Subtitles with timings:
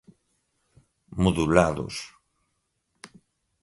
[1.23, 1.97] modulados